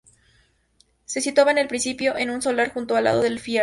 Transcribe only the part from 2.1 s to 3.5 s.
en un solar justo al lado del